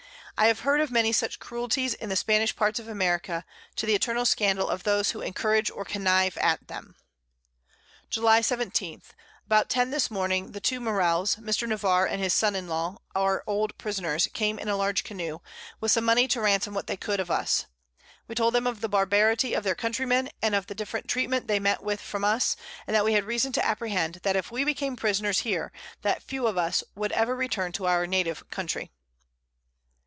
I 0.37 0.47
have 0.47 0.61
heard 0.61 0.81
of 0.81 0.89
many 0.89 1.11
such 1.11 1.37
Cruelties 1.37 1.93
in 1.93 2.09
the 2.09 2.15
Spanish 2.15 2.55
Parts 2.55 2.79
of 2.79 2.87
America, 2.87 3.45
to 3.75 3.85
the 3.85 3.93
eternal 3.93 4.25
Scandal 4.25 4.69
of 4.69 4.81
those 4.81 5.11
who 5.11 5.21
encourage 5.21 5.69
or 5.69 5.85
connive 5.85 6.35
at 6.39 6.67
them. 6.67 6.95
July 8.09 8.41
17. 8.41 9.03
About 9.45 9.69
10 9.69 9.91
this 9.91 10.09
Morning, 10.09 10.53
the 10.53 10.59
two 10.59 10.79
Morells, 10.79 11.35
Mr. 11.39 11.67
Navarre, 11.67 12.07
and 12.07 12.19
his 12.19 12.33
Son 12.33 12.55
in 12.55 12.67
law, 12.67 12.97
our 13.13 13.43
old 13.45 13.77
Prisoners 13.77 14.29
came 14.33 14.57
in 14.57 14.67
a 14.67 14.75
large 14.75 15.03
Canoe, 15.03 15.41
with 15.79 15.91
some 15.91 16.05
Money 16.05 16.27
to 16.29 16.41
ransom 16.41 16.73
what 16.73 16.87
they 16.87 16.97
could 16.97 17.19
of 17.19 17.29
us: 17.29 17.67
We 18.27 18.33
told 18.33 18.55
them 18.55 18.65
of 18.65 18.81
the 18.81 18.89
Barbarity 18.89 19.53
of 19.53 19.63
their 19.63 19.75
Countrymen, 19.75 20.31
and 20.41 20.55
of 20.55 20.65
the 20.65 20.73
different 20.73 21.07
Treatment 21.07 21.45
they 21.45 21.59
met 21.59 21.83
with 21.83 22.01
from 22.01 22.23
us; 22.25 22.55
and 22.87 22.95
that 22.95 23.05
we 23.05 23.13
had 23.13 23.25
reason 23.25 23.51
to 23.51 23.63
apprehend, 23.65 24.15
that 24.23 24.35
if 24.35 24.49
we 24.49 24.63
became 24.63 24.95
Prisoners 24.95 25.41
here, 25.41 25.71
that 26.01 26.23
few 26.23 26.47
of 26.47 26.57
us 26.57 26.83
would 26.95 27.11
ever 27.11 27.35
return 27.35 27.71
to 27.73 27.85
our 27.85 28.07
native 28.07 28.49
Country. 28.49 28.89